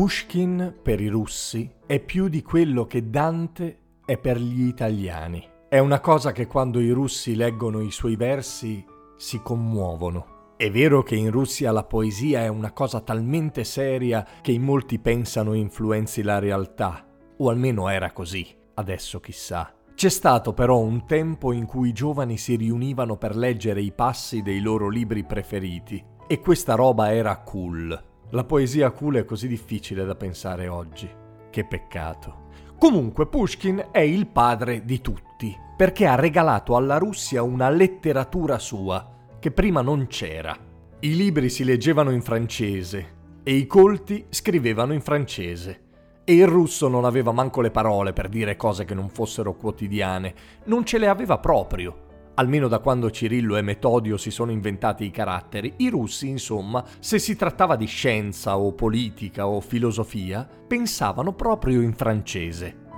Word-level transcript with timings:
Pushkin 0.00 0.76
per 0.82 0.98
i 0.98 1.08
russi 1.08 1.70
è 1.84 2.00
più 2.00 2.28
di 2.28 2.40
quello 2.40 2.86
che 2.86 3.10
Dante 3.10 3.98
è 4.06 4.16
per 4.16 4.38
gli 4.38 4.62
italiani. 4.62 5.46
È 5.68 5.78
una 5.78 6.00
cosa 6.00 6.32
che 6.32 6.46
quando 6.46 6.80
i 6.80 6.88
russi 6.88 7.34
leggono 7.34 7.82
i 7.82 7.90
suoi 7.90 8.16
versi 8.16 8.82
si 9.18 9.42
commuovono. 9.42 10.54
È 10.56 10.70
vero 10.70 11.02
che 11.02 11.16
in 11.16 11.30
Russia 11.30 11.70
la 11.70 11.84
poesia 11.84 12.40
è 12.40 12.48
una 12.48 12.72
cosa 12.72 13.02
talmente 13.02 13.62
seria 13.62 14.26
che 14.40 14.52
in 14.52 14.62
molti 14.62 14.98
pensano 15.00 15.52
influenzi 15.52 16.22
la 16.22 16.38
realtà, 16.38 17.06
o 17.36 17.50
almeno 17.50 17.90
era 17.90 18.10
così, 18.10 18.46
adesso 18.76 19.20
chissà. 19.20 19.70
C'è 19.94 20.08
stato 20.08 20.54
però 20.54 20.78
un 20.78 21.04
tempo 21.04 21.52
in 21.52 21.66
cui 21.66 21.90
i 21.90 21.92
giovani 21.92 22.38
si 22.38 22.56
riunivano 22.56 23.18
per 23.18 23.36
leggere 23.36 23.82
i 23.82 23.92
passi 23.92 24.40
dei 24.40 24.60
loro 24.60 24.88
libri 24.88 25.24
preferiti, 25.24 26.02
e 26.26 26.40
questa 26.40 26.74
roba 26.74 27.12
era 27.12 27.36
cool. 27.40 28.08
La 28.32 28.44
poesia 28.44 28.92
cool 28.92 29.16
è 29.16 29.24
così 29.24 29.48
difficile 29.48 30.04
da 30.04 30.14
pensare 30.14 30.68
oggi. 30.68 31.10
Che 31.50 31.64
peccato. 31.64 32.48
Comunque 32.78 33.26
Pushkin 33.26 33.88
è 33.90 33.98
il 33.98 34.28
padre 34.28 34.84
di 34.84 35.00
tutti, 35.00 35.56
perché 35.76 36.06
ha 36.06 36.14
regalato 36.14 36.76
alla 36.76 36.96
Russia 36.96 37.42
una 37.42 37.68
letteratura 37.68 38.60
sua, 38.60 39.04
che 39.40 39.50
prima 39.50 39.80
non 39.82 40.06
c'era. 40.06 40.56
I 41.00 41.16
libri 41.16 41.50
si 41.50 41.64
leggevano 41.64 42.12
in 42.12 42.22
francese 42.22 43.18
e 43.42 43.54
i 43.54 43.66
colti 43.66 44.26
scrivevano 44.28 44.92
in 44.92 45.00
francese. 45.00 45.80
E 46.22 46.34
il 46.34 46.46
russo 46.46 46.86
non 46.86 47.04
aveva 47.04 47.32
manco 47.32 47.60
le 47.60 47.72
parole 47.72 48.12
per 48.12 48.28
dire 48.28 48.54
cose 48.54 48.84
che 48.84 48.94
non 48.94 49.08
fossero 49.08 49.56
quotidiane, 49.56 50.34
non 50.66 50.84
ce 50.84 50.98
le 50.98 51.08
aveva 51.08 51.38
proprio 51.38 52.08
almeno 52.34 52.68
da 52.68 52.78
quando 52.78 53.10
Cirillo 53.10 53.56
e 53.56 53.62
Metodio 53.62 54.16
si 54.16 54.30
sono 54.30 54.50
inventati 54.50 55.04
i 55.04 55.10
caratteri, 55.10 55.74
i 55.78 55.88
russi, 55.88 56.28
insomma, 56.28 56.84
se 56.98 57.18
si 57.18 57.36
trattava 57.36 57.76
di 57.76 57.86
scienza 57.86 58.58
o 58.58 58.72
politica 58.72 59.46
o 59.46 59.60
filosofia, 59.60 60.48
pensavano 60.66 61.32
proprio 61.32 61.80
in 61.80 61.92
francese. 61.92 62.88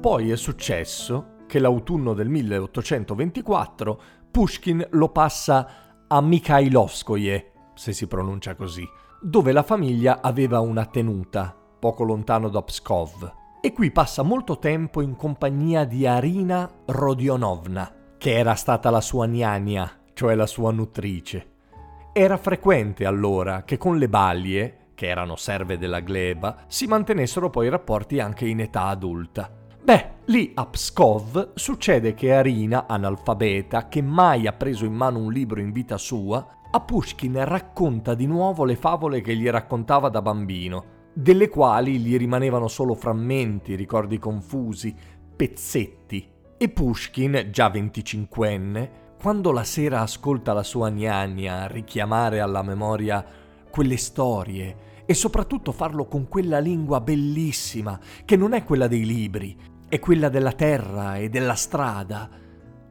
Poi 0.00 0.30
è 0.30 0.36
successo 0.36 1.36
che 1.46 1.58
l'autunno 1.58 2.14
del 2.14 2.28
1824 2.28 4.00
Pushkin 4.30 4.86
lo 4.92 5.08
passa 5.10 5.87
a 6.08 6.20
Mikhailovskoye, 6.20 7.52
se 7.74 7.92
si 7.92 8.06
pronuncia 8.06 8.54
così, 8.54 8.86
dove 9.20 9.52
la 9.52 9.62
famiglia 9.62 10.20
aveva 10.22 10.60
una 10.60 10.86
tenuta, 10.86 11.54
poco 11.78 12.02
lontano 12.02 12.48
da 12.48 12.62
Pskov. 12.62 13.32
E 13.60 13.72
qui 13.72 13.90
passa 13.90 14.22
molto 14.22 14.58
tempo 14.58 15.00
in 15.02 15.16
compagnia 15.16 15.84
di 15.84 16.06
Arina 16.06 16.70
Rodionovna, 16.86 17.92
che 18.16 18.36
era 18.36 18.54
stata 18.54 18.88
la 18.88 19.00
sua 19.00 19.26
gnania, 19.26 19.90
cioè 20.14 20.34
la 20.34 20.46
sua 20.46 20.70
nutrice. 20.70 21.50
Era 22.12 22.36
frequente 22.36 23.04
allora 23.04 23.64
che 23.64 23.76
con 23.76 23.98
le 23.98 24.08
balie, 24.08 24.76
che 24.94 25.06
erano 25.08 25.36
serve 25.36 25.76
della 25.76 26.00
gleba, 26.00 26.64
si 26.68 26.86
mantenessero 26.86 27.50
poi 27.50 27.68
rapporti 27.68 28.18
anche 28.18 28.46
in 28.46 28.60
età 28.60 28.86
adulta. 28.86 29.50
Beh, 29.82 30.10
lì 30.26 30.52
a 30.54 30.66
Pskov 30.66 31.54
succede 31.54 32.14
che 32.14 32.32
Arina, 32.32 32.86
analfabeta, 32.86 33.88
che 33.88 34.02
mai 34.02 34.46
ha 34.46 34.52
preso 34.52 34.84
in 34.84 34.92
mano 34.92 35.18
un 35.18 35.32
libro 35.32 35.60
in 35.60 35.72
vita 35.72 35.96
sua, 35.96 36.46
a 36.70 36.80
Pushkin 36.80 37.44
racconta 37.44 38.14
di 38.14 38.26
nuovo 38.26 38.64
le 38.64 38.76
favole 38.76 39.22
che 39.22 39.34
gli 39.34 39.48
raccontava 39.48 40.10
da 40.10 40.20
bambino, 40.20 40.96
delle 41.14 41.48
quali 41.48 41.98
gli 41.98 42.16
rimanevano 42.18 42.68
solo 42.68 42.94
frammenti, 42.94 43.74
ricordi 43.74 44.18
confusi, 44.18 44.94
pezzetti. 45.34 46.28
E 46.58 46.68
Pushkin, 46.68 47.48
già 47.50 47.70
venticinquenne, 47.70 49.06
quando 49.18 49.50
la 49.52 49.64
sera 49.64 50.00
ascolta 50.00 50.52
la 50.52 50.62
sua 50.62 50.90
gnagna 50.90 51.66
richiamare 51.66 52.40
alla 52.40 52.62
memoria 52.62 53.24
quelle 53.70 53.96
storie 53.96 54.86
e 55.10 55.14
soprattutto 55.14 55.72
farlo 55.72 56.04
con 56.04 56.28
quella 56.28 56.58
lingua 56.58 57.00
bellissima, 57.00 57.98
che 58.26 58.36
non 58.36 58.52
è 58.52 58.62
quella 58.62 58.86
dei 58.88 59.06
libri, 59.06 59.56
e 59.88 59.98
quella 60.00 60.28
della 60.28 60.52
terra 60.52 61.16
e 61.16 61.30
della 61.30 61.54
strada, 61.54 62.28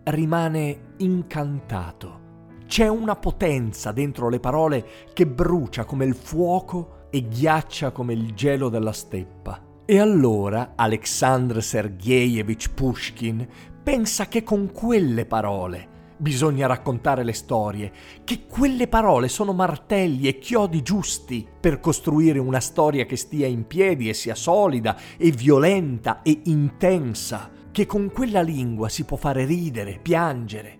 rimane 0.05 0.93
incantato. 0.97 2.55
C'è 2.65 2.87
una 2.87 3.15
potenza 3.17 3.91
dentro 3.91 4.29
le 4.29 4.39
parole 4.39 4.83
che 5.13 5.27
brucia 5.27 5.85
come 5.85 6.05
il 6.05 6.15
fuoco 6.15 7.05
e 7.11 7.27
ghiaccia 7.27 7.91
come 7.91 8.13
il 8.13 8.33
gelo 8.33 8.69
della 8.69 8.93
steppa. 8.93 9.83
E 9.85 9.99
allora 9.99 10.73
Alexandr 10.75 11.61
Sergeyevich 11.61 12.73
Pushkin 12.73 13.47
pensa 13.83 14.27
che 14.27 14.41
con 14.41 14.71
quelle 14.71 15.27
parole 15.27 15.96
bisogna 16.17 16.67
raccontare 16.67 17.23
le 17.23 17.33
storie, 17.33 17.91
che 18.23 18.45
quelle 18.47 18.87
parole 18.87 19.27
sono 19.27 19.53
martelli 19.53 20.27
e 20.27 20.39
chiodi 20.39 20.81
giusti 20.81 21.47
per 21.59 21.79
costruire 21.79 22.39
una 22.39 22.59
storia 22.59 23.05
che 23.05 23.15
stia 23.15 23.47
in 23.47 23.65
piedi 23.65 24.09
e 24.09 24.13
sia 24.13 24.35
solida 24.35 24.97
e 25.17 25.31
violenta 25.31 26.21
e 26.21 26.41
intensa, 26.45 27.49
che 27.71 27.85
con 27.85 28.11
quella 28.11 28.41
lingua 28.41 28.89
si 28.89 29.05
può 29.05 29.17
fare 29.17 29.45
ridere, 29.45 29.99
piangere, 30.01 30.77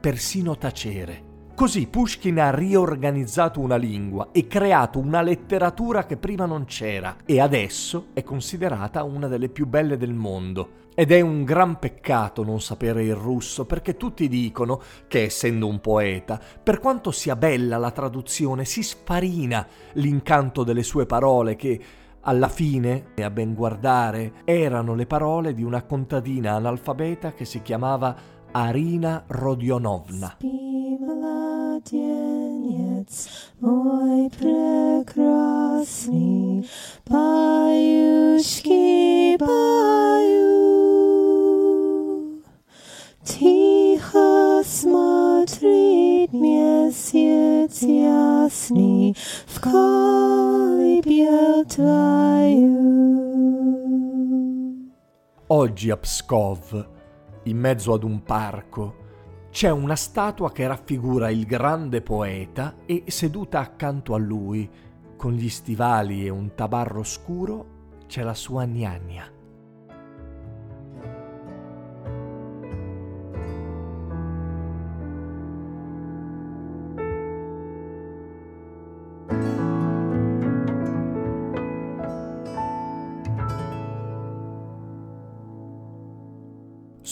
persino 0.00 0.56
tacere. 0.58 1.31
Così 1.54 1.86
Pushkin 1.86 2.40
ha 2.40 2.50
riorganizzato 2.50 3.60
una 3.60 3.76
lingua 3.76 4.28
e 4.32 4.46
creato 4.46 4.98
una 4.98 5.20
letteratura 5.20 6.06
che 6.06 6.16
prima 6.16 6.46
non 6.46 6.64
c'era 6.64 7.16
e 7.24 7.40
adesso 7.40 8.06
è 8.14 8.22
considerata 8.24 9.04
una 9.04 9.28
delle 9.28 9.48
più 9.48 9.66
belle 9.66 9.96
del 9.96 10.14
mondo. 10.14 10.80
Ed 10.94 11.12
è 11.12 11.20
un 11.20 11.44
gran 11.44 11.78
peccato 11.78 12.42
non 12.42 12.60
sapere 12.60 13.04
il 13.04 13.14
russo 13.14 13.64
perché 13.64 13.96
tutti 13.96 14.28
dicono 14.28 14.80
che 15.06 15.24
essendo 15.24 15.66
un 15.68 15.80
poeta, 15.80 16.40
per 16.62 16.80
quanto 16.80 17.10
sia 17.10 17.36
bella 17.36 17.76
la 17.76 17.90
traduzione, 17.90 18.64
si 18.64 18.82
sfarina 18.82 19.66
l'incanto 19.94 20.64
delle 20.64 20.82
sue 20.82 21.06
parole 21.06 21.54
che 21.54 21.80
alla 22.22 22.48
fine, 22.48 23.12
a 23.22 23.30
ben 23.30 23.54
guardare, 23.54 24.32
erano 24.44 24.94
le 24.94 25.06
parole 25.06 25.54
di 25.54 25.62
una 25.62 25.82
contadina 25.82 26.54
analfabeta 26.54 27.32
che 27.32 27.44
si 27.44 27.62
chiamava 27.62 28.16
Arina 28.52 29.24
Rodionovna. 29.26 30.36
mладенец 33.11 33.27
мой 33.59 34.29
прекрасный, 34.29 36.69
поюшки 37.05 39.35
пою. 39.37 40.57
Тихо 43.23 44.61
смотрит 44.65 46.33
месяц 46.33 47.81
ясный 47.81 49.15
в 49.45 49.59
колыбель 49.59 51.65
твою. 51.65 52.77
Oggi 55.49 55.91
a 55.91 55.97
Pskov, 55.97 56.85
in 57.45 57.57
mezzo 57.57 57.93
ad 57.93 58.03
un 58.03 58.21
parco, 58.21 59.00
c'è 59.52 59.68
una 59.68 59.96
statua 59.96 60.50
che 60.50 60.66
raffigura 60.66 61.28
il 61.28 61.44
grande 61.44 62.00
poeta 62.00 62.76
e 62.86 63.04
seduta 63.08 63.60
accanto 63.60 64.14
a 64.14 64.18
lui, 64.18 64.68
con 65.14 65.34
gli 65.34 65.50
stivali 65.50 66.24
e 66.24 66.30
un 66.30 66.54
tabarro 66.54 67.02
scuro, 67.02 67.66
c'è 68.06 68.22
la 68.22 68.32
sua 68.32 68.64
gnagna. 68.64 69.30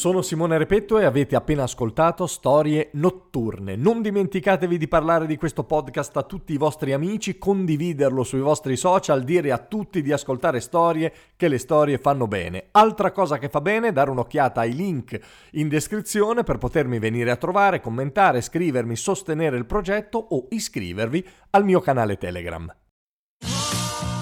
Sono 0.01 0.23
Simone 0.23 0.57
Repetto 0.57 0.99
e 0.99 1.05
avete 1.05 1.37
appena 1.37 1.65
ascoltato 1.65 2.27
Storie 2.27 2.89
Notturne. 2.95 3.77
Non 3.77 4.01
dimenticatevi 4.01 4.79
di 4.79 4.89
parlare 4.89 5.27
di 5.27 5.37
questo 5.37 5.65
podcast 5.65 6.17
a 6.17 6.23
tutti 6.23 6.55
i 6.55 6.57
vostri 6.57 6.95
amici, 6.95 7.37
condividerlo 7.37 8.25
sui 8.25 8.41
vostri 8.41 8.79
social, 8.79 9.25
dire 9.25 9.53
a 9.53 9.59
tutti 9.59 10.01
di 10.01 10.11
ascoltare 10.11 10.61
storie, 10.61 11.13
che 11.37 11.49
le 11.49 11.59
storie 11.59 11.99
fanno 11.99 12.27
bene. 12.27 12.69
Altra 12.71 13.13
cosa 13.13 13.37
che 13.37 13.51
fa 13.51 13.61
bene 13.61 13.89
è 13.89 13.93
dare 13.93 14.09
un'occhiata 14.09 14.63
ai 14.63 14.75
link 14.75 15.21
in 15.53 15.69
descrizione 15.69 16.45
per 16.45 16.57
potermi 16.57 16.99
venire 16.99 17.31
a 17.31 17.37
trovare, 17.37 17.83
commentare, 17.83 18.41
scrivermi, 18.41 18.97
sostenere 18.97 19.59
il 19.59 19.67
progetto 19.67 20.17
o 20.17 20.47
iscrivervi 20.49 21.29
al 21.51 21.67
mio 21.67 21.81
canale 21.81 22.17
Telegram. 22.17 22.75